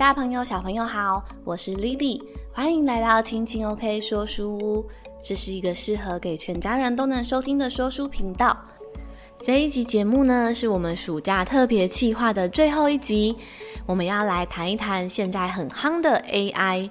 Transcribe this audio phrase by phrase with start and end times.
[0.00, 2.22] 大朋友、小朋友好，我是 Lily，
[2.54, 4.88] 欢迎来到亲亲 OK 说书屋。
[5.22, 8.56] 这是一个适合给全家人都能收听的说书频道。
[9.42, 13.36] 这一集节目呢，是我们暑假特别企划的最后一集，
[13.84, 16.88] 我们要来谈一谈现在很夯的 AI。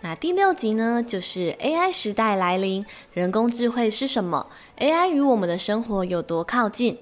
[0.00, 4.46] 那第六集呢，就是 AI 时代来临，人工智慧是什么
[4.78, 6.96] ？AI 与我们的生活有多靠近？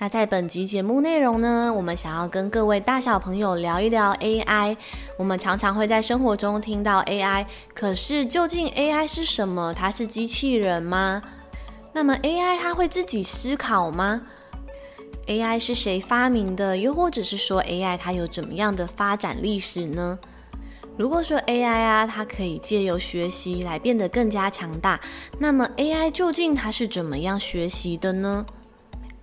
[0.00, 4.76] 那在本集节目内容呢，我们想要跟各位大小朋友聊一聊 AI。
[5.16, 9.74] 我们常常会在生活中听到 AI，可是究竟 AI 是什么？
[9.74, 11.20] 它是机器人吗？
[11.92, 14.22] 那么 AI 它会自己思考吗
[15.26, 16.76] ？AI 是谁发明的？
[16.76, 20.16] 又或者是说 AI 它有怎么样的发展历史呢？
[20.96, 25.00] 如果说 AI 啊，它可以借由学习来变得更加强大，
[25.40, 28.46] 那么 AI 究竟它是怎么样学习的呢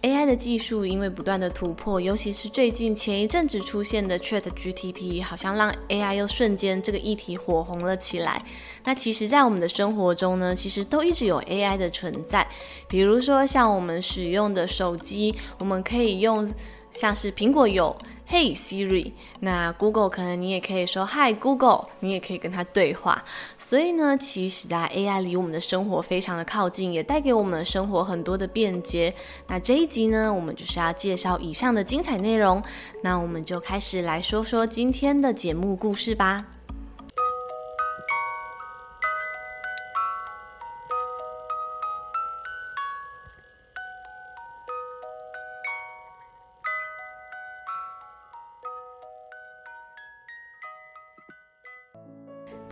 [0.06, 8.46] ？AI 的技术因为不断的突破，尤其是最近前一阵子出现的 Chat G T P，好像让 AI 又瞬间这个议题火红了起来。
[8.84, 12.48] 那其实，在我们的生活中呢，其实都一直有 AI 的存在。
[12.88, 16.48] 比如说，像我们使用的手机，我们可以用
[16.92, 17.96] 像是苹果有。
[18.28, 23.24] 嘿 Siri，那 Google 可能你也可以说 Hi Google，你也可以跟它对话。
[23.58, 29.14] 所以呢，其实啊，AI 离我们的生活非常的靠近，也带给我们的生活很多的便捷。
[29.48, 32.62] 那这一集呢，我们就是要介绍以上的精彩内容。
[33.04, 36.55] 那我们就开始来说说今天的节目故事吧。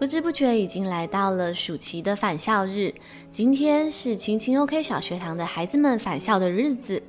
[0.04, 2.94] 不知不觉已经来到了暑期的返校日，
[3.32, 7.02] 今天是晴晴 OK 小学堂的孩子们返校的日子。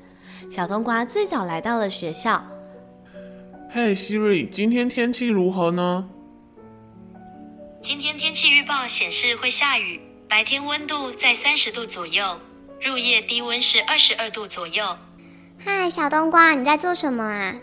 [0.49, 2.47] 小冬瓜最早来到了学校。
[3.69, 6.09] 嘿，Siri，今天天气如何呢？
[7.83, 12.38] 今天天气预报显示会下雨，白天温度在三十度左右，
[12.81, 14.97] 入夜低温是二十二度左右。
[15.59, 17.56] 嗨，小冬瓜，你在做什么啊？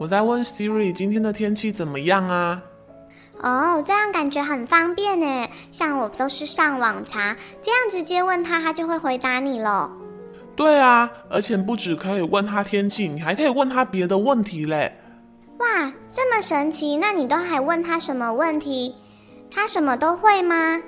[0.00, 2.60] 我在问 Siri 今天的天气怎么样啊？
[3.42, 5.48] 哦，这样感觉很方便呢。
[5.70, 9.90] 像我都是上网查，这样直接问他，他就会回答你喽。
[10.56, 14.98] 对啊，而且不只可以问他天气，你还可以问他别的问题嘞。
[15.58, 16.96] 哇，这么神奇！
[16.96, 18.94] 那你都还问他什么问题？
[19.50, 20.80] 他什么都会吗？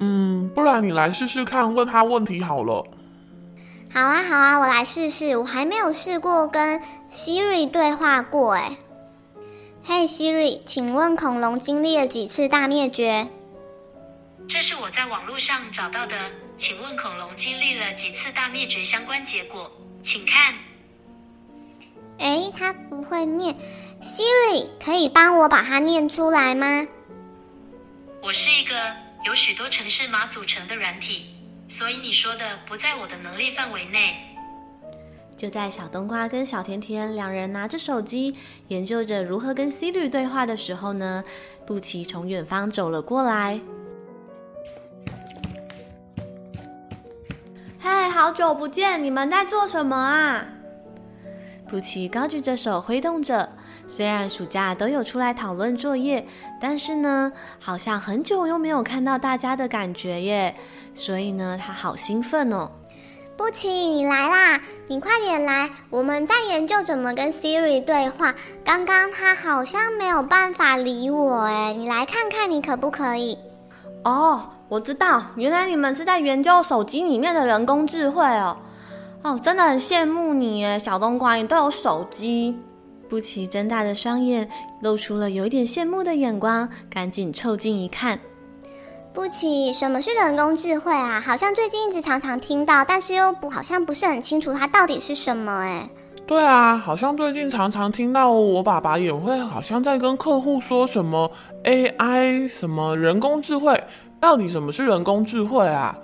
[0.00, 2.84] 嗯，不然你来试试看，问他问题好了。
[3.92, 5.36] 好啊，好啊，我来试试。
[5.36, 6.80] 我还没有试过跟
[7.12, 8.76] Siri 对话过，哎。
[9.84, 13.26] 嘿，Siri，请问恐龙经历了几次大灭绝？
[14.48, 16.16] 这是我在网络上找到的。
[16.56, 19.68] 请问恐龙经历了几次大灭绝相关结果？
[20.04, 20.54] 请看。
[22.18, 23.56] 哎，它不会念。
[24.00, 26.86] Siri，可以帮我把它念出来吗？
[28.22, 28.74] 我是一个
[29.24, 31.34] 由许多城市码组成的软体，
[31.68, 34.31] 所以你说的不在我的能力范围内。
[35.42, 38.36] 就在小冬瓜跟小甜甜两人拿着手机
[38.68, 41.24] 研究着如何跟 Siri 对话的时候呢，
[41.66, 43.60] 布奇从远方走了过来。
[47.80, 50.46] 嗨，好久不见，你们在做什么啊？
[51.68, 53.50] 布奇高举着手挥动着，
[53.88, 56.24] 虽然暑假都有出来讨论作业，
[56.60, 60.54] 但是呢，好像很久又没有看到大家的感觉耶，
[60.94, 62.70] 所以呢，他好兴奋哦。
[63.42, 64.60] 布奇，你来啦！
[64.86, 68.32] 你快点来，我们在研究怎么跟 Siri 对话。
[68.64, 73.36] 刚刚他好像没有办法理我，哎，你来看看，你可不可以？
[74.04, 78.56] 哦，我知道，原来你们是在研究手机里面的人工智慧哦。
[79.24, 82.56] 哦，真的很羡慕你哎，小冬瓜，你都有手机。
[83.08, 84.48] 布奇睁大的双眼，
[84.82, 88.20] 露出了有一点羡慕的眼光，赶紧凑近一看。
[89.14, 91.20] 布奇，什么是人工智慧啊？
[91.20, 95.88] 好像最近一直常常听到，但是又不好像不是很清楚它到底是什么哎。
[96.26, 101.30] 对啊，好像最近常常听到我爸爸也会好像在跟客户说什么
[101.64, 103.78] AI 什么人工智慧，
[104.18, 105.94] 到底什么是人工智慧啊？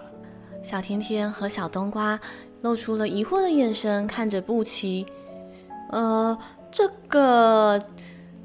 [0.62, 2.20] 小甜甜和小冬瓜
[2.60, 5.06] 露出了疑惑的眼神看着布奇。
[5.90, 6.36] 呃，
[6.70, 7.80] 这个，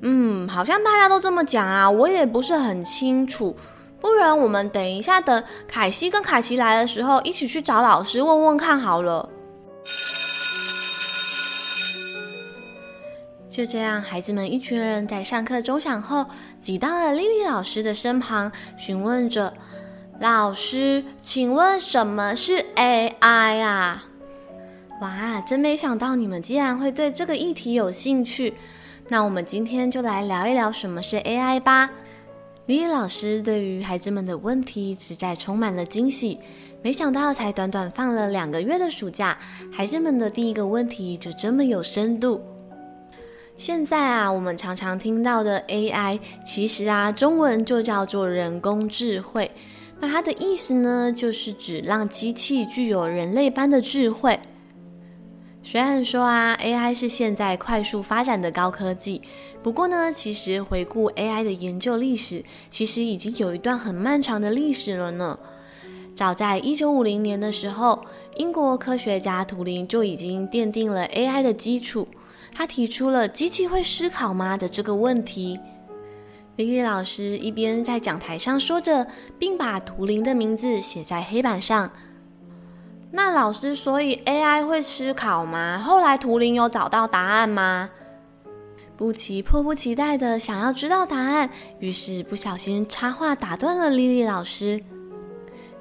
[0.01, 3.53] 嗯，好像大家都这么讲啊，我也不是很清楚。
[4.03, 9.29] 不然我们等一下，等凯西跟凯奇来的时候，一起去找老师问问看好了。
[13.47, 16.25] 就这样，孩子们一群人在上课钟响后，
[16.59, 19.53] 挤到了莉莉老师的身旁，询问着
[20.19, 24.03] ：“老师，请问什么是 AI 啊？”
[24.99, 28.53] 哇，真没想到你们竟然会对这个议题有兴趣。
[29.07, 31.89] 那我们今天就来聊一聊什么是 AI 吧。
[32.65, 36.39] 李李老师对于孩子们的问题实在充满了惊喜。
[36.81, 39.37] 没想到，才短短放了两个月的暑假，
[39.69, 42.41] 孩子们的第一个问题就这么有深度。
[43.57, 49.51] 现在啊，我们常常听到的 AI，其实啊，中文就叫做人工智慧。
[49.99, 54.39] 那它的意思呢，就是指让机器具有人类般的智慧。
[55.65, 59.21] 虽然说啊，AI 是现在快速发展的高科技，
[59.63, 65.39] 不过呢，其实回顾 AI 的研究历史，其实已经有一段很漫长的历史了呢。
[66.13, 68.05] 早在一九五零年的时候，
[68.35, 72.07] 英国科学家图灵就已经奠定了 AI 的基础。
[72.51, 75.59] 他提出了“机器会思考吗”的这个问题。
[76.57, 79.07] 莉莉老师一边在讲台上说着，
[79.39, 81.89] 并把图灵的名字写在黑板上。
[83.15, 85.77] 那老师，所以 AI 会思考吗？
[85.85, 87.87] 后来图灵有找到答案吗？
[88.97, 94.83] 布奇迫不及待地想要知道答案，于是不小心插话打断了莉莉老师。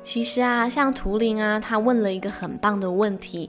[0.03, 3.49] 其实啊，像图灵啊，他问了一个很棒的问题，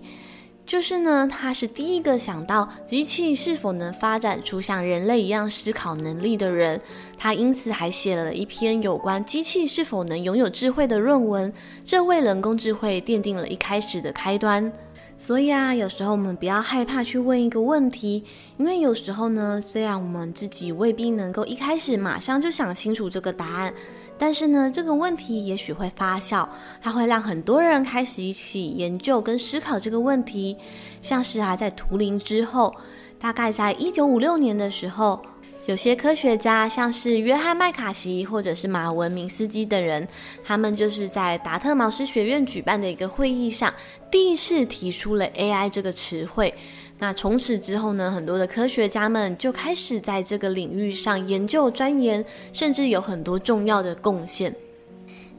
[0.66, 6.80] 就是呢，他是第一个想到机器是否能发展出像人类一样思考能力的人。
[7.24, 11.54] 他因此还写了一篇有关机器是否能拥有智慧的论文，
[11.86, 14.70] 这为人工智慧奠定了一开始的开端。
[15.16, 18.22] 所以啊，有时候我们不要害怕去问一个问题，
[18.58, 23.74] 因为有时候呢，虽然我们自己未必能够一开始马上就想清楚这个答案。
[24.18, 26.46] 但是呢，这个问题也许会发酵，
[26.82, 30.58] 它会让很多人开始一起研究跟思考这个问题。
[31.02, 32.76] 像是啊，在图灵之后，
[33.18, 35.22] 大概在一九五六年的时候，
[35.66, 40.06] 有些科学家，像是约翰麦卡锡或者是马文明斯基等人，
[40.44, 43.74] 他们就是在达特茅斯学院举办的一个会议上，
[44.12, 46.54] 第一次提出了 AI 这个词汇。
[47.00, 54.54] 那从此之后呢，很多的科学家们就开始在这个领域上研究钻研，甚至有很多重要的贡献。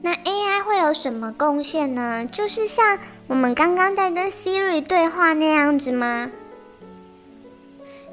[0.00, 2.26] 那 AI 会有什么贡献呢？
[2.32, 6.30] 就是像我们刚刚在跟 Siri 对话那样子吗？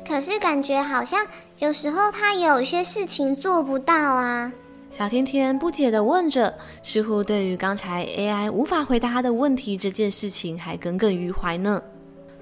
[0.08, 1.26] 可是感觉好像
[1.62, 4.52] 有时候他有些事情做不到啊。
[4.90, 11.80] 小甜甜不解地问着，似乎对于刚才 AI 无法回答他的问题这件事情还耿耿于怀呢。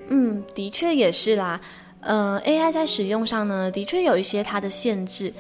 [0.08, 1.60] 嗯，的确也是啦。
[2.00, 5.34] 呃，AI 在使用上呢，的确有一些它的限制。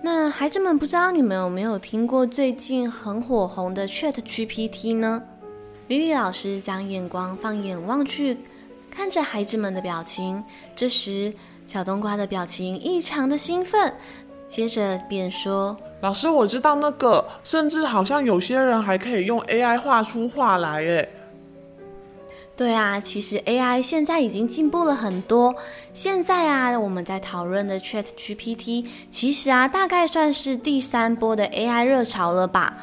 [0.00, 5.20] 那孩子们，不知道你们有没有听过最近很火红的 ChatGPT 呢？
[5.88, 8.38] 莉莉老师将眼光放眼望去，
[8.92, 10.42] 看着孩子们的表情。
[10.76, 11.34] 这时，
[11.66, 13.92] 小冬瓜的表情异常的兴奋，
[14.46, 21.08] 接着便说：“老师，我知道那个，甚至好像有些人还可以用 AI 画出画来，诶。”
[22.56, 25.52] 对啊，其实 AI 现在已经进步了很多。
[25.92, 32.76] 现在啊，我们在讨论的 ChatGPT，其实啊，大概算是第三波的 AI 热潮了吧？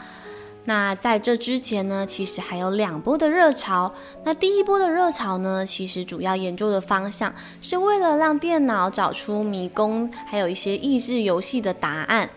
[0.65, 3.91] 那在这之前呢，其实还有两波的热潮。
[4.23, 12.29] 那第一波的热潮呢，其实主要研究的方向是为了让电脑找出迷宫，还有一些益智游戏的答案。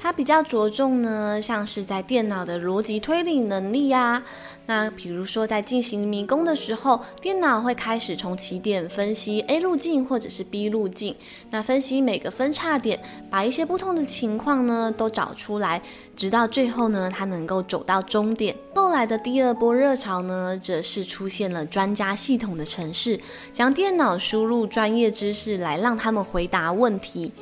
[0.00, 4.22] 它比较着重呢，像是在电脑的逻辑推理能力呀、啊。
[4.66, 11.14] 那比如说在进行迷宫的时候，电脑会开始从起点分析 A 路径或者是 B 路径，
[11.50, 15.82] 那分析每个分叉点，把一些不同的情况呢都找出来，
[16.16, 18.54] 直到最后呢，它能够走到终点。
[18.74, 27.32] 后来的第二波热潮呢，则是出现了专家系统的程式，将电脑输入专业知识来让他们回答问题。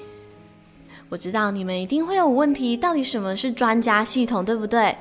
[1.10, 4.96] 我知道你们一定会有问题，到底什么是专家系统，对不对？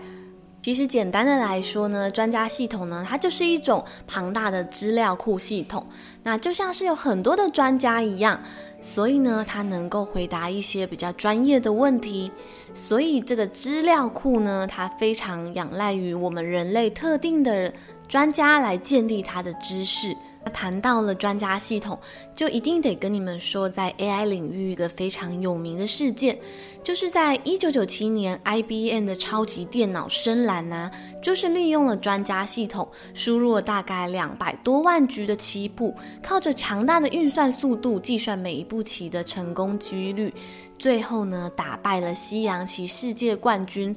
[0.61, 5.85] 其实简单的来说呢，专家系统呢，它就是一种庞大的资料库系统，
[6.23, 8.39] 那就像是有很多的专家一样，
[8.81, 12.29] 所以呢，它能够回答一些比较专业的问题。
[12.73, 17.73] 所以这个资料库呢，它非常仰赖于我们人类特定的
[18.07, 20.15] 专家来建立它的知识。
[20.43, 21.99] 那谈到了专家系统，
[22.33, 26.39] 就一定得跟你们说，在 AI 领域一个非常有名的事件，
[26.81, 30.91] 就是在一九九七年，IBM 的超级电脑深蓝呐、啊，
[31.21, 35.93] 就是利用了专家系统，输入了大概两百多万局的棋谱，
[36.23, 40.33] 靠着强大的运算速度计算每一步棋的成功几率，
[40.77, 43.93] 最后呢，打败了西洋棋世界冠军。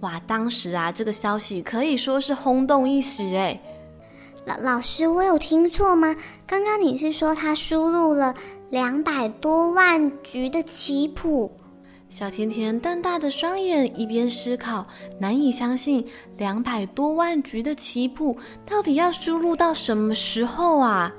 [0.00, 3.58] 哇，当时啊，这个消息可以说是轰动一时诶。
[4.46, 6.14] 老老师，我有听错吗？
[6.46, 8.32] 刚刚你是说他输入了
[8.70, 11.50] 两百多万局的棋谱？
[12.08, 14.86] 小甜甜瞪大的双眼，一边思考，
[15.18, 21.12] 难以相信两百多万局的棋谱到底要输入到什么时候啊？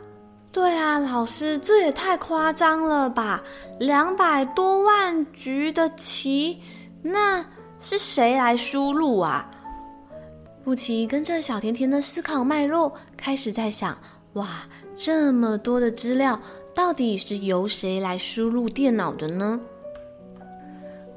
[0.54, 3.44] 对啊，老师，这也太夸张了吧！
[3.78, 6.62] 两百多万局的棋，
[7.02, 7.46] 那
[7.78, 9.52] 是谁来输入啊？
[10.64, 13.98] 布奇跟着小甜甜的思考脉络，开始在想：
[14.34, 14.48] 哇，
[14.96, 16.40] 这么多的资料，
[16.74, 19.60] 到底是由谁来输入电脑的呢？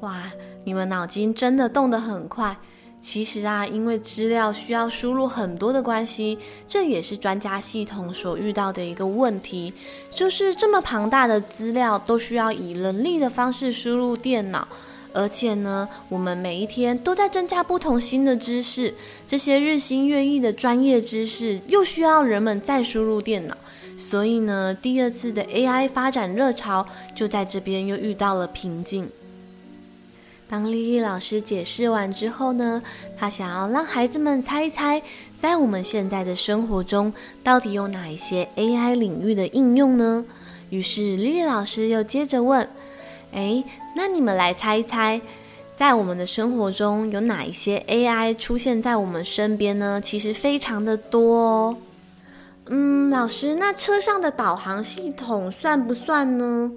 [0.01, 0.23] 哇，
[0.65, 2.57] 你们脑筋真的动得很快。
[2.99, 9.73] 其实啊，因为资料需要输入很多的关系，这也是专家系统所遇到的一个问题，
[10.11, 14.67] 就是这么庞大的资料都需要以人力的方式输入电脑，
[15.13, 18.93] 而且呢，我们每一天都在增加不同新的知识，
[19.27, 23.55] 这些日新月异的专业知识又需要人们再输入电脑，
[23.97, 29.09] 所以呢，第二次的 AI 发展热潮就在这边又遇到了瓶颈。
[30.47, 32.83] 当丽丽老师解释完之后呢，
[33.17, 35.01] 她想要让孩子们猜一猜，
[35.39, 40.25] 在我们现在的生活中，到底有哪一些 AI 领域的应用呢？
[40.69, 42.67] 于是丽丽老师又接着问
[43.31, 43.63] ：“诶，
[43.95, 45.19] 那你们来猜一猜，
[45.75, 49.99] 在我们的生活中有哪一些 AI 出现在我们身边呢？
[50.01, 51.77] 其实非常的多哦。
[52.67, 56.71] 嗯，老师，那车上的导航系统算不算呢？”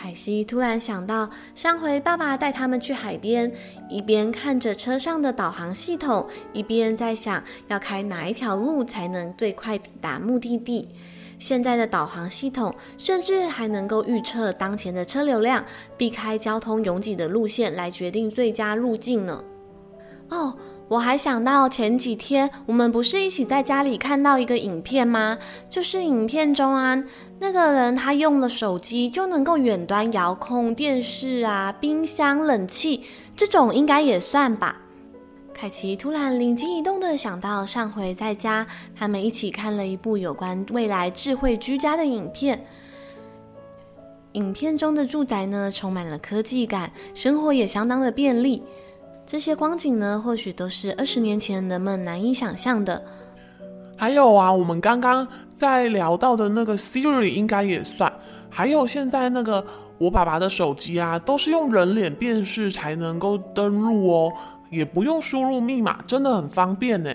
[0.00, 3.52] 凯西突然想到，上回爸爸带他们去海边，
[3.90, 10.88] 一边看着车上的导航系统，一边在想要开哪一条路才能最快抵达目的地。
[11.38, 15.64] 现在的导航系统甚至还能够预测当前的车流量，
[15.96, 19.42] 避开交通拥挤的路线，来决定最佳路径呢。
[20.30, 20.54] 哦。
[20.88, 25.36] 我还想到前几天我们不是一起在家里看到一个影片吗？
[25.68, 27.04] 就是影片中啊，
[27.40, 33.02] 那个人他用了手机就能够远端遥控电视啊、冰箱、冷气，
[33.36, 34.80] 这种应该也算吧。
[35.60, 42.64] 凯奇突然灵机一动的想到，上回在家他们一起看了一部有关未来智慧居家的影片。
[44.34, 48.62] 影片中的住宅呢，充满了科技感，生活也相当的便利。
[49.26, 53.02] 这些光景呢，或许都是二十年前人们难以想象的。
[53.96, 58.12] 还有啊，我们刚刚在聊到的那个 Siri 应该也算。
[58.48, 59.66] 还有现在那个
[59.98, 64.32] 我爸爸的手机啊，都是用人脸辨识才能够登录哦，
[64.70, 67.12] 也不用输入密码，真的很方便呢。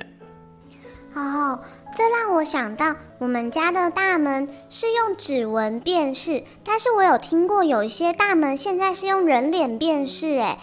[1.13, 1.59] 哦，
[1.95, 10.57] 这让我想到我们家的大门是用指纹辨识，但是我有听过有一些大门现在是用人脸辨识，哎。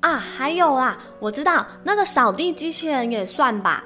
[0.00, 3.84] 啊，还有啦，我知道那个扫地机器人也算吧，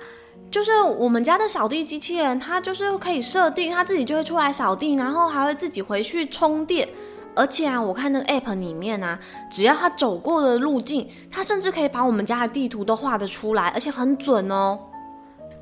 [0.50, 6.86] 就是我们家的扫地机器人，它就是可以设定，它自己就会出来扫地，然后还会自己回去充电。
[7.34, 9.18] 而且啊，我看那个 app 里面啊，
[9.50, 14.78] 只要它走过的路径，它甚至可以把我们家的地图都画得出来，而且很准哦。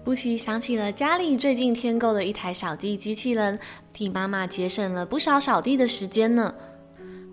[0.02, 3.58] 布奇想起了家里最近添购的一台扫地机器人，
[3.92, 6.54] 替妈妈节省了不少扫地的时间呢。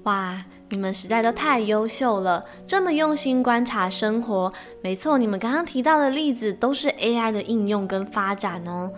[0.04, 0.44] 哇！
[0.70, 4.52] 你们实在都太优秀了，这么用心观察生活。
[4.82, 8.92] 没错，你们刚刚提到的例子都是 AI 的应用跟发展哦。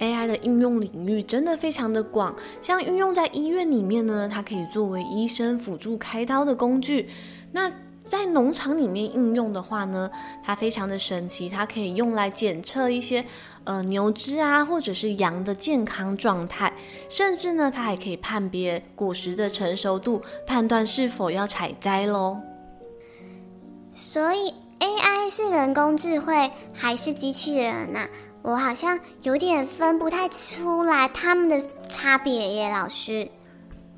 [0.00, 7.08] AI 的应用领域真的非常的广，像运用在医院里面呢，它可以作为医生辅助开刀的工具。
[7.52, 7.70] 那
[8.04, 10.10] 在农场里面应用的话呢，
[10.44, 13.24] 它非常的神奇，它可以用来检测一些
[13.64, 16.72] 呃牛只啊，或者是羊的健康状态，
[17.08, 22.36] 甚至呢，它还可以判别果实的成熟度，判断是否要采摘喽。
[23.92, 28.00] 所以 AI 是人工智慧还是机器人呢？
[28.46, 33.28] 我好像有点分不太出来他们的差别耶，老师。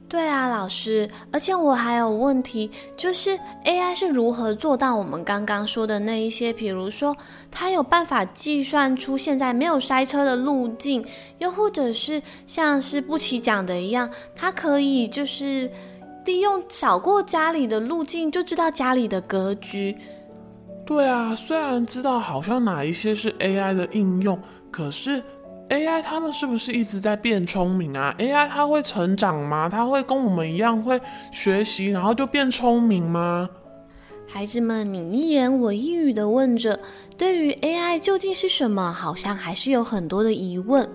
[0.08, 6.50] 对啊，老师，而且我还有问题，就是 AI 是如何做到我们刚刚说的那一些？
[6.50, 7.14] 比如说，
[7.50, 11.04] 它有办法计算出现在没有塞车的路径，
[11.40, 15.70] 又或者是像是布奇讲的一样，它可以就是
[16.24, 19.94] 利用扫过家里的路径就知道家里的格局。
[20.88, 24.40] 对啊，虽然知道好像哪一些是 AI 的应用，
[24.70, 25.22] 可是。
[25.68, 29.68] AI 他们是不是一直在变聪明啊？AI 它会成长吗？
[29.68, 30.98] 它会跟我们一样会
[31.30, 33.46] 学习，然后就变聪明吗？
[34.26, 36.80] 孩子们你一言我一语的问着，
[37.18, 40.88] 对于 AI 究竟是什么，好像还是有很多的疑问。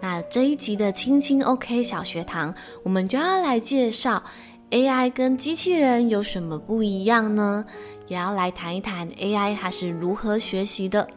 [0.00, 4.22] 那这一集的青青 OK 小学堂，我们就要来介绍
[4.70, 7.64] AI 跟机器人有什么不一样呢？
[8.12, 11.08] 也要来谈一谈 AI 它是如何学习的。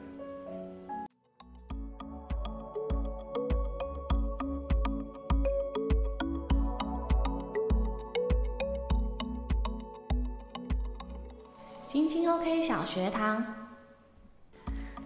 [11.85, 13.43] 青青 OK 小学堂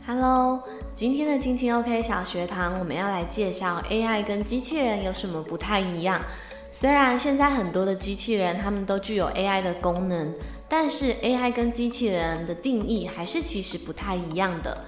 [0.05, 0.62] Hello，
[0.93, 6.22] 今天的晶晶 OK 小学堂，我们要来介绍 AI 跟机器人有什么不太一样。
[6.72, 10.31] 虽然现在很多的机器人他们都具有 AI 的功能，
[10.69, 14.85] 但是 AI 跟机器人的定义还是其实不太一样的。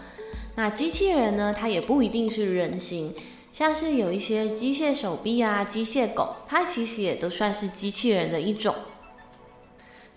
[0.55, 3.15] 那机器人呢，它也不一定是人形，
[3.51, 8.75] 像是有一些机械手臂啊、机械狗，它其实也都算是机器人的一种。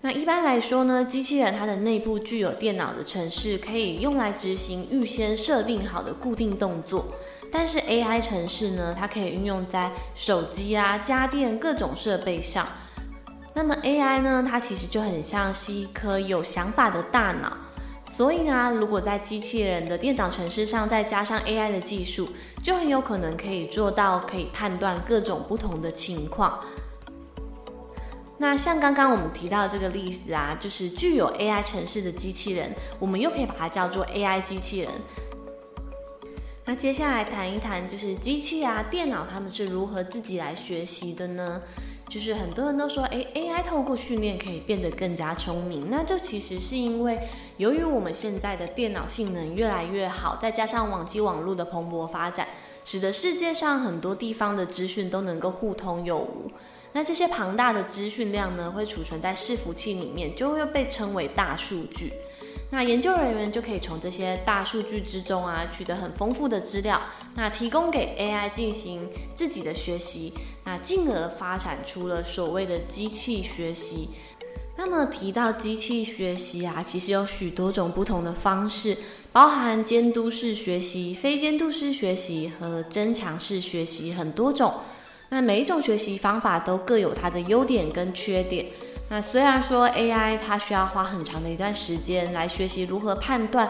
[0.01, 7.07] 那一般来说呢，机器人它的内部具有电脑的程式，可以用来执行预先设定好的固定动作。
[7.51, 12.67] 但是 AI 程式呢，它可以运用在手机啊、家电各种设备上。
[13.55, 17.55] 那么 AI 呢，它其实就很像是一颗有想法的大脑。
[18.05, 22.29] 所以呢，如果在机器人的电脑程式上再加上 AI 的技术，
[22.61, 26.59] 就很有可能可以做到可以判断各种不同的情况。
[28.37, 32.69] 那像刚刚我们提到这个例子啊，就是具有 AI 程式的机器人，
[32.99, 34.91] 我们又可以把它叫做 AI 机器人。
[36.65, 41.61] 那接下来谈一谈，就是机器啊、电脑他们是如何自己来学习的呢？
[42.07, 45.89] 就是很多人都说，诶，AI 透过训练可以变得更加聪明。
[45.89, 47.19] 那这其实是因为，
[47.57, 52.47] 由于我们现在的电脑性能越来越好，再加上网际网络的蓬勃发展，
[52.85, 56.49] 使得世界上很多地方的资讯都能够互通有无。
[56.93, 62.13] 那这些庞大的资讯量呢，会储存在伺服器里面，就会被称为大数据。
[62.75, 67.01] 那研究人员就可以从这些大数据之中啊，取得很丰富的资料，
[67.33, 70.33] 那提供给 AI 进行自己的学习，
[70.65, 74.09] 那进而发展出了所谓的机器学习。
[74.75, 78.97] 那么提到机器学习啊，其实有许多种不同的方式，
[79.31, 84.73] 包含监督式学习、非监督式学习和增强式学习很多种。
[85.29, 88.65] 那每一种学习方法都各有它的优点跟缺点。
[89.07, 93.69] 那虽然说 AI 它需要花很长的一段时间来学习如何判断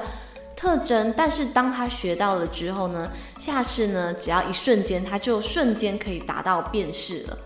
[0.55, 7.37] 特征，但是当它学到了之后呢，下次呢，只要一瞬间，它就瞬间可以达到辨识了。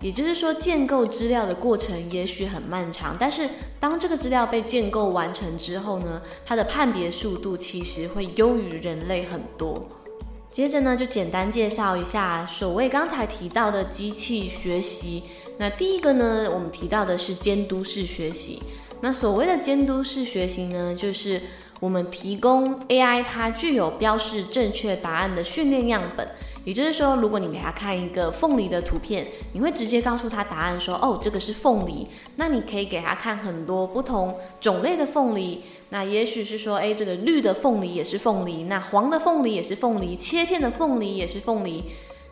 [0.00, 3.48] 也就是说，建构资料的过程也许很漫长，但是
[3.78, 9.86] 当这个资料被建构完成之后呢，它的判别速度其实会优于人类很多。
[10.50, 15.22] 接着呢，就简单介绍一下所谓刚才提到的机器学习。
[15.60, 18.62] 那第一个呢，我们提到的是监督式学习。
[19.02, 21.38] 那所谓的监督式学习呢，就是
[21.80, 26.26] 我们提供 AI 它具有标示正确答案的训练样本。
[26.64, 32.06] 也就是说，如果你给他看一个凤梨的图片，你会直接告诉他答案说，哦，这个是凤梨。
[32.36, 35.60] 那你可以给他看很多不同种类的凤梨。
[35.90, 41.84] 那也许是说，诶，这个绿的凤梨也是凤梨，那黄的凤梨也是凤梨，切片的凤梨也是凤梨，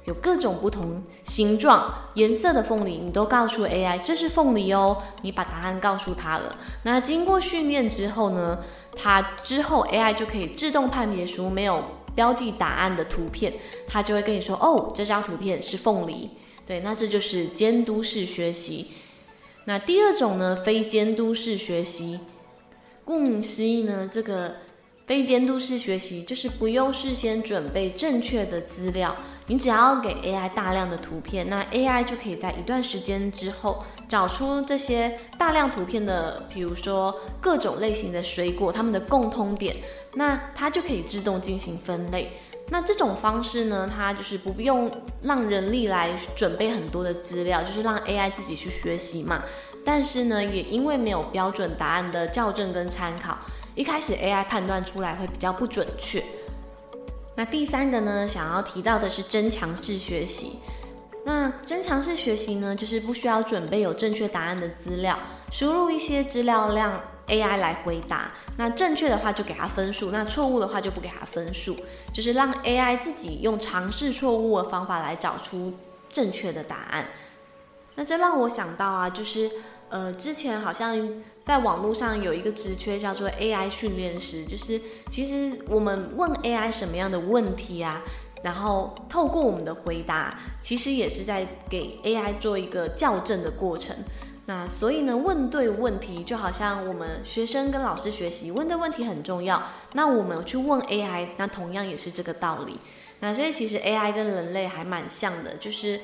[0.09, 4.97] 有各种不同形状、颜色的凤梨，你都告诉 AI 这是凤梨哦。
[5.21, 6.57] 你把答案告诉他了。
[6.83, 8.59] 那经过训练之后呢，
[8.97, 11.85] 它之后 AI 就可以自动判别出没有。
[12.15, 13.53] 标记答案的图片，
[13.87, 16.29] 它就会跟你说：“哦，这张图片是凤梨。”
[16.67, 18.89] 对，那这就是监督式学习。
[19.67, 22.19] 那第二种呢，非监督式学习。
[23.05, 24.57] 顾名思义呢，这个
[25.07, 29.15] 非监督式学习就是不用事先准备正确的资料。
[29.49, 39.75] 你只要给 AI 大量的图片，那 AI 就可以在一段时间之后找出这些大量图片的，比如说各种类型的水果，它们的共通点，
[40.15, 42.39] 那它就可以自动进行分类。
[42.69, 44.91] 那这种方式呢，它就是不用
[45.23, 49.43] 让人力来准备很多的资料，就是让 AI 自己去学习嘛。
[49.83, 53.39] 但是呢，也因为没有标准答案的校正跟参考，
[53.75, 56.23] 一开始 AI 判断出来会比较不准确。
[57.39, 60.59] 那第三个呢，想要提到的是增强式学习。
[61.25, 65.17] 那增强式学习呢，就是不需要准备有正确答案的资料，
[65.53, 68.33] 输入一些资料让 AI 来回答。
[68.57, 71.77] 那正确的话就给他分数，那错误的话就不给他分数，
[72.13, 75.73] 就是让 AI 自己用尝试错误的方法来找出
[76.09, 77.07] 正确的答案。
[77.95, 79.49] 那这让我想到啊，就是。
[79.91, 80.97] 呃，之前好像
[81.43, 88.03] 在网络上有一个职缺叫做 AI 训练师，就是其实我们问 AI 什么样的问题啊，
[88.43, 93.97] 然后透过我们的回答，其实也是在给 AI 做一个校正的过程。
[94.45, 99.63] 那所以呢，问对问题就好像我们学生跟老师学习，问对问题很重要。
[99.93, 102.79] 那我们去问 AI，那同样也是这个道理。
[103.21, 106.01] 那所以其实 AI 跟人类还蛮像的，就是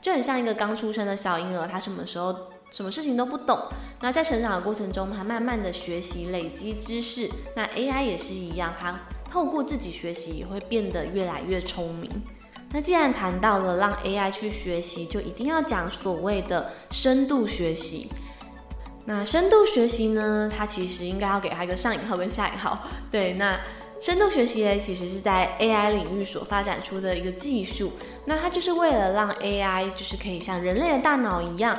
[0.00, 2.34] 就很像一个刚出生的小婴儿，他什么时候
[2.72, 3.58] 什么事情都不懂，
[4.00, 7.30] 那在成长的过程中，他慢慢的学习累积知识。
[7.54, 8.98] 那 AI 也是一样，它
[9.30, 12.10] 透过自己学习也会变得越来越聪明。
[12.70, 18.08] 那既然谈到了让 AI 去学习，就一定要讲所谓的深度学习。
[19.04, 22.86] 那深度学习呢，它其实应该要给它一个上引号跟下引号。
[23.12, 23.60] 对，那
[24.00, 27.92] 深度学习呢，其实是在 AI 领域所发展出的一个技术。
[28.24, 31.78] 那它就是为了让 AI 就是可以像人类的大脑一样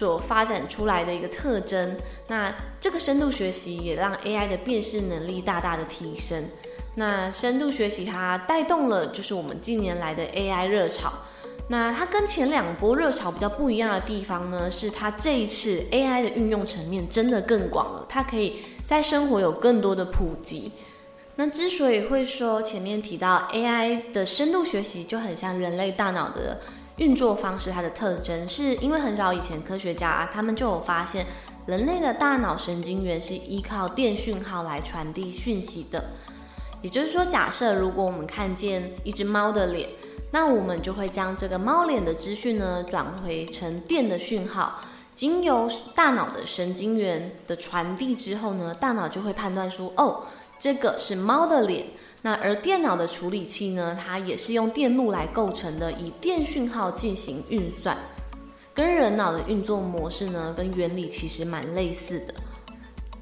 [0.00, 1.94] 所发展出来的一个特征。
[2.28, 6.42] 那这个深度学习也让 AI 的辨识能力大大的提升。
[6.94, 11.12] 那深度学习它带动了就是我们近年来的 AI 热潮。
[11.68, 20.72] 那它跟前两波热潮比较不一样的地方呢，是它这一次 AI 的运用层面真的更广了，它可以在生活有更多的普及。
[21.36, 26.60] 那之所以会说前面提到 AI 的深度学习就很像人类大脑的
[27.00, 31.24] 运作方式，它的特征是因为很早以前科学家啊，他们就有发现，
[31.64, 36.04] 人类的大脑神经元是依靠电讯号来传递讯息的。
[36.82, 39.88] 也就是说，假设如果我们看见一只猫的脸，
[40.30, 44.82] 那我们就会将这个猫脸的资讯呢转回成电的讯号，
[45.14, 50.24] 经由大脑的神经元的传递之后呢，大脑就会判断出哦。
[50.58, 51.86] 这个是猫的脸，
[52.22, 57.96] 那而电脑的处理器呢，它也是用电路来构成的，以电讯号进行运算，
[58.74, 62.34] 跟人脑的运作模式呢，跟原理其实蛮类似的。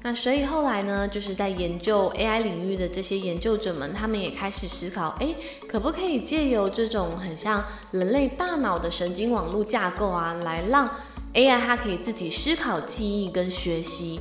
[0.01, 5.35] 那所以后来呢，就是在研究 AI 领域的这些研究者们，他们也开始思考，哎，
[5.67, 10.89] 可不可以借由这种很像人类大脑的神经网络架构啊，来让
[11.33, 14.19] AI 它可以自己思考、记忆跟学习。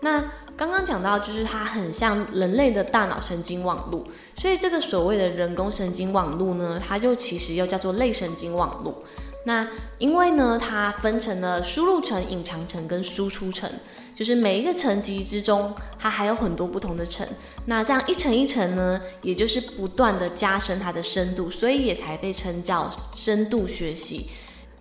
[0.00, 0.24] 那
[0.60, 4.04] 刚刚讲到，就是它很像人类的大脑神经网络，
[4.36, 9.02] 所以这个所谓的人工神经网络呢，它就其实又叫做类神经网络。
[9.46, 13.70] 那因为呢，它分成了输入层、隐藏层跟输出层，
[14.14, 17.26] 就是每一个层级之中，它还有很多不同的层。
[17.64, 24.28] 那这样一层一层呢，也就是不断的加深它的深度，所以也才被称叫深度学习。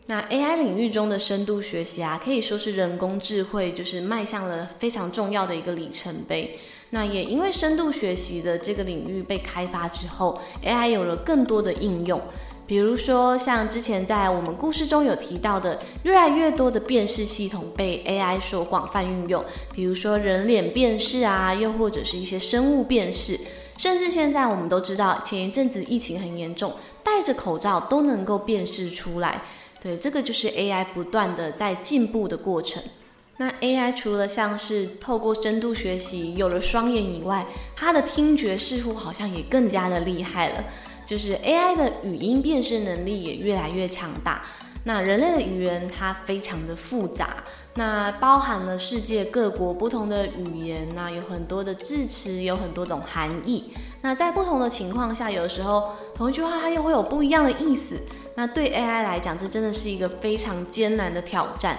[0.10, 6.58] 那 AI 领域中的深度学习啊，可以说是人工智慧就是迈向了非常重要的一个里程碑。
[6.90, 12.20] 那也因为深度学习的这个领域被开发之后，AI 有了更多的应用，
[12.66, 23.40] 比如说像之前在我们故事中有提到的，越来越多的辨识系统被 AI 所广泛运用，比如说人脸辨识啊，又或者是一些生物辨识，
[23.78, 29.44] 甚至现在我们都知道，前一阵子疫情很严重，戴着口罩都能够辨识出来。
[29.82, 32.84] 对，这个就是 AI 不断的在进步的过程。
[33.38, 40.64] 那 AI 除了像是透过深度学习有了双眼以外，它的听觉似乎好像也更加的厉害了。
[41.06, 44.44] 就是 AI 的语音辨识能力也越来越强大。
[44.84, 47.44] 那人类的语言它非常的复杂，
[47.76, 53.74] 那包含了世界各国不同的语言，那有很多的字词，有很多种含义。
[54.02, 57.96] 那在不同的情况下，有时候同一句话它又会有不一样的意思。
[58.40, 61.78] 那对 AI 来讲，这真的是一个非常艰难的挑战。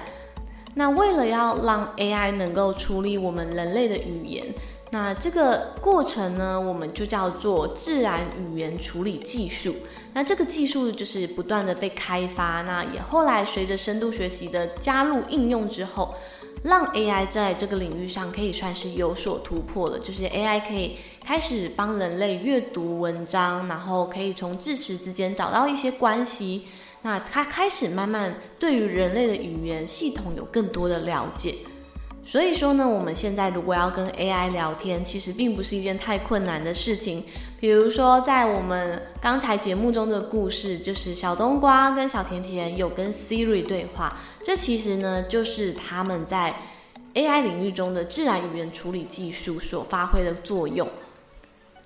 [0.74, 4.44] 那为了要让 AI 能够处理我们人类的语言，
[4.90, 8.20] 那这个过程呢，我们就叫做自然
[8.52, 9.74] 语言处理技术。
[10.12, 16.14] 那这个技术就是不断的被开发，那也后来随着深度学习的加入应用之后，
[16.62, 19.98] 让 AI 在这个领域上可以算是有所突破了。
[19.98, 26.64] 就是 AI 可以开始帮人类阅读文章，然后可以从字词之间找到一些关系。
[27.02, 31.54] 那它开始慢慢对于人类的语言系统有更多的了解。
[32.24, 37.24] 所以说呢，我们现在如果要跟 AI 聊天，其实并不是一件太困难的事情。
[37.58, 46.54] 比如说，在我们刚才节目中的故事，就是小冬瓜跟小甜甜有跟 Siri 对话，这其实呢，就是他们在
[47.14, 50.88] AI 领域中的自然语言处理技术所发挥的作用。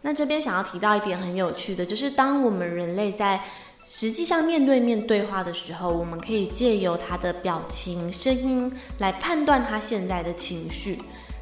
[0.03, 3.41] 那这边想要提到一点很有趣的，就是当我们人类在
[3.87, 10.99] 实际上面对面对话的时候，我们可以借由他的表情、声音来判断他现在的情绪。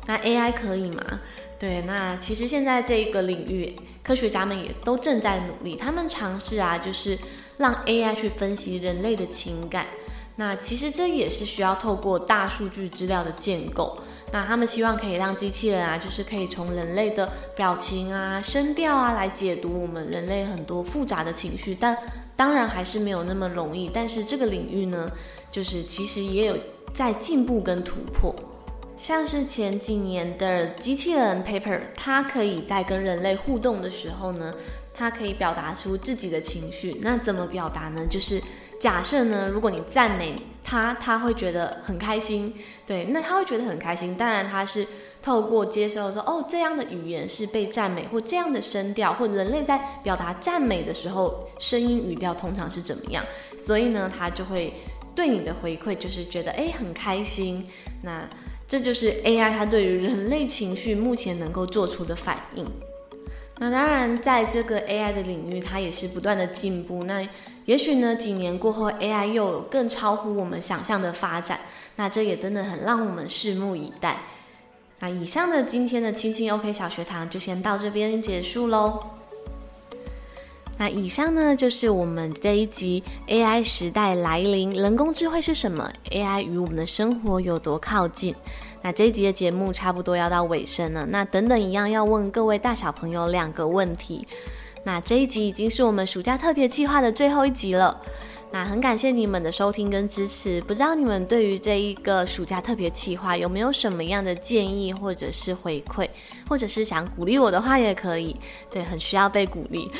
[0.07, 1.20] 那 AI 可以吗？
[1.59, 7.16] 对，那其实现在这一个领域，科学家们也都正在努力，他们尝试啊，就是
[7.57, 9.87] 让 AI 去分析人类的情感。
[10.35, 13.96] 那其实这也是需要透过大数据资料的建构。
[14.33, 21.97] 那他们希望可以让机器人啊，就是可以从人类的表情啊、声调啊来解读我们人类很多复杂的情绪，但
[22.35, 25.11] 当然还是没有那么容易，但是这个领域呢，
[25.51, 26.57] 就是其实也有
[26.95, 28.35] 在进步跟突破。
[28.97, 34.55] 像是前几年的机器人 Pepper，它可以在跟人类互动的时候呢，
[34.95, 36.99] 它可以表达出自己的情绪。
[37.03, 38.07] 那怎么表达呢？
[38.09, 38.40] 就是
[38.79, 42.55] 假设呢，如果你赞美他他会觉得很开心。
[42.87, 44.14] 对，那他会觉得很开心。
[44.14, 44.87] 当然，他是。
[45.25, 53.25] 透过接受说哦，这样的语言是被赞美，或这样的声调，或人类在表达赞美的时候，声音语调通常是怎么样？
[53.57, 54.75] 所以呢，他就会
[55.14, 57.64] 对你的回馈就是觉得哎很开心。
[58.03, 58.29] 那
[58.66, 62.66] 这就是 AI 它对于人类情绪目前能够做出的反应。
[63.59, 67.05] 那当然，在这个 AI 的领域，它也是不断的进步。
[67.05, 67.25] 那
[67.64, 71.59] 也许呢，几年过后，AI 又有更超乎我们想象的发展。
[71.96, 74.18] 那这也真的很让我们拭目以待。
[74.98, 79.01] 那以上的今天的青青 OK 小学堂就先到这边结束喽。
[80.79, 88.35] 那以上呢，就是我们这一集 AI 时代来临，人工智慧是什么？AI 与我们的生活有多靠近？
[88.81, 94.27] 那这一集的节目差不多要到尾声了，那等等一样要问各位大小朋友两个问题。
[94.85, 98.01] 那这一集已经是我们暑假特别计划的最后一集了。
[98.51, 106.07] 那很感谢你们的收听跟支持，不知道你们对于这一个暑假特别计划有没有什么样的建议或者是回馈，
[106.47, 108.37] 或者是想鼓励我的话也可以。
[108.71, 109.90] 对，很需要被鼓励。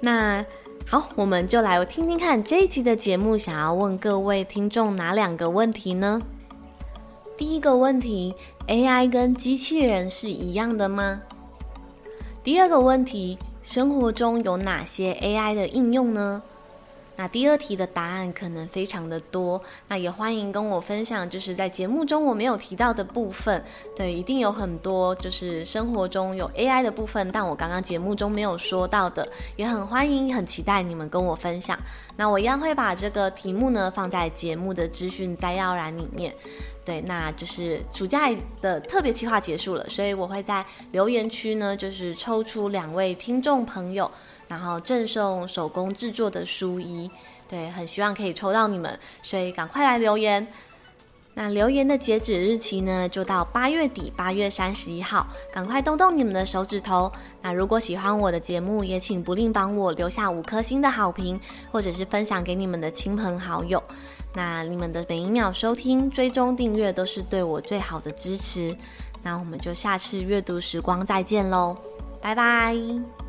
[0.00, 0.44] 那
[0.86, 6.22] 好，我们就来听听看这一集的节目，想要问各位听众哪两个问题呢？
[7.36, 8.32] 第一个问题
[8.68, 11.22] ：AI 跟机器人是一样的吗？
[12.44, 16.40] 第二个问题：生活中有哪些 AI 的应用呢？
[17.16, 23.64] 那第二题的答案可能非常的多，那也欢迎跟我分享，就是在节目中我没有提到的部分，
[23.96, 29.26] 对，一定有很多就是生活中有 AI 的部分，但我刚刚节目中没有说到的，
[29.56, 31.78] 也很欢迎，很期待你们跟我分享。
[32.16, 36.34] 那我一样会把这个题目呢放在节目的资讯摘要栏里面。
[36.84, 44.08] 对，那就是暑假的特别计划结束了，所以我会在留言区呢，就是抽出两位听众朋友。
[44.48, 47.10] 然后赠送手工制作的书衣，
[47.48, 50.46] 对，很希望可以抽到你们，所以赶快来留言。
[51.38, 57.12] 那留言的截止日期呢，就到八月底，八月三十一号，赶快动动你们的手指头。
[57.42, 61.38] 那如果喜欢我的节目，也请不吝帮我留下五颗星的好评，
[61.70, 63.82] 或者是分享给你们的亲朋好友。
[64.32, 68.74] 那你们的每一秒收听、追踪、订阅，都是对我最好的支持。
[69.22, 71.76] 那我们就下次阅读时光再见喽，
[72.22, 73.25] 拜拜。